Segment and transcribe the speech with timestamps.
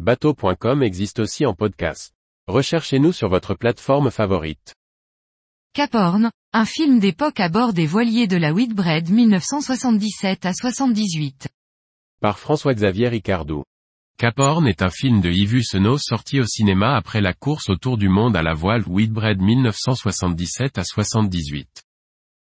[0.00, 2.12] Bateau.com existe aussi en podcast.
[2.48, 4.74] Recherchez-nous sur votre plateforme favorite.
[5.72, 11.46] Cap Horn, un film d'époque à bord des voiliers de la Whitbread 1977 à 78.
[12.20, 13.62] Par François-Xavier Ricardou.
[14.18, 17.96] Cap Horn est un film de Yves Senot sorti au cinéma après la course autour
[17.96, 21.84] du monde à la voile Whitbread 1977 à 78.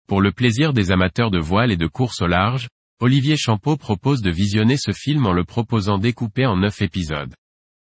[0.07, 2.69] Pour le plaisir des amateurs de voile et de course au large,
[3.01, 7.33] Olivier Champeau propose de visionner ce film en le proposant découpé en neuf épisodes.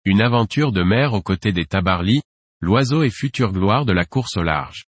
[0.07, 2.21] Une aventure de mer aux côtés des Tabarly,
[2.61, 4.85] l'oiseau et future gloire de la course au large.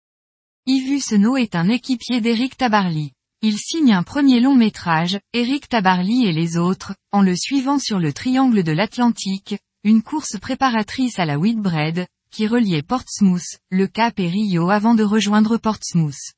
[0.66, 3.14] Yves Senot est un équipier d'Éric Tabarly.
[3.42, 8.00] Il signe un premier long métrage, Éric Tabarly et les autres, en le suivant sur
[8.00, 9.56] le triangle de l'Atlantique,
[9.86, 15.04] une course préparatrice à la Whitbread, qui reliait Portsmouth, le Cap et Rio avant de
[15.04, 16.34] rejoindre Portsmouth.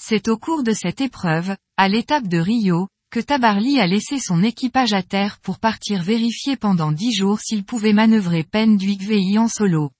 [0.00, 4.42] C'est au cours de cette épreuve, à l'étape de Rio, que Tabarly a laissé son
[4.42, 9.48] équipage à terre pour partir vérifier pendant dix jours s'il pouvait manœuvrer Penduic VI en
[9.48, 9.90] solo.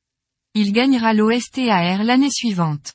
[0.53, 2.93] Il gagnera l'OSTAR l'année suivante.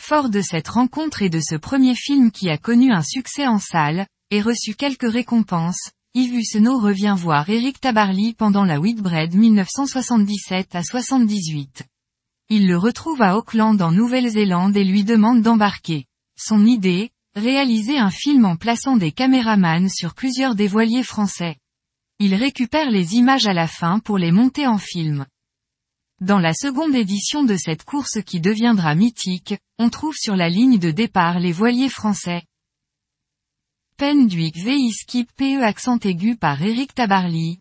[0.00, 3.58] Fort de cette rencontre et de ce premier film qui a connu un succès en
[3.58, 10.74] salle, et reçu quelques récompenses, Yves Hussenot revient voir Eric Tabarly pendant la Whitbread 1977
[10.74, 11.82] à 78.
[12.48, 16.06] Il le retrouve à Auckland en Nouvelle-Zélande et lui demande d'embarquer.
[16.40, 21.56] Son idée, réaliser un film en plaçant des caméramans sur plusieurs des voiliers français.
[22.18, 25.24] Il récupère les images à la fin pour les monter en film.
[26.20, 30.78] Dans la seconde édition de cette course qui deviendra mythique, on trouve sur la ligne
[30.78, 32.42] de départ les voiliers français.
[33.96, 37.60] Penduic VI Skip PE accent aigu par Eric Tabarly.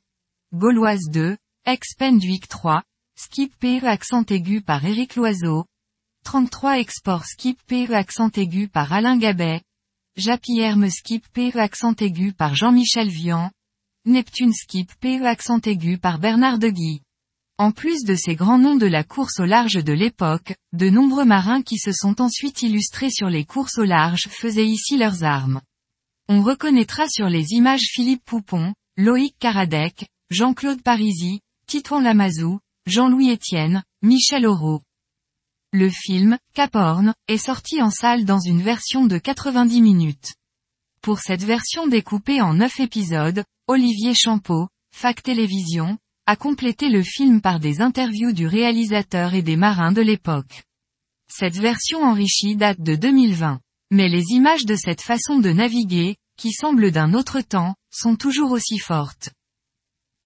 [0.53, 2.83] Gauloise 2, ex Penduic 3,
[3.15, 5.65] Skip PE accent aigu par Eric Loiseau.
[6.23, 9.61] 33 Export Skip PE accent aigu par Alain Gabet.
[10.17, 13.51] Japierme Skip PE accent aigu par Jean-Michel Vian.
[14.05, 17.01] Neptune Skip PE accent aigu par Bernard de Guy.
[17.59, 21.23] En plus de ces grands noms de la course au large de l'époque, de nombreux
[21.23, 25.61] marins qui se sont ensuite illustrés sur les courses au large faisaient ici leurs armes.
[26.27, 33.83] On reconnaîtra sur les images Philippe Poupon, Loïc Caradec, Jean-Claude Parisi, Titouan Lamazou, Jean-Louis Etienne,
[34.01, 34.81] Michel Auro.
[35.79, 40.33] Le film, Cap Horn, est sorti en salle dans une version de 90 minutes.
[41.03, 47.41] Pour cette version découpée en 9 épisodes, Olivier Champeau, Fac Télévision, a complété le film
[47.41, 50.63] par des interviews du réalisateur et des marins de l'époque.
[51.31, 53.59] Cette version enrichie date de 2020.
[53.91, 58.51] Mais les images de cette façon de naviguer, qui semble d'un autre temps, sont toujours
[58.51, 59.29] aussi fortes.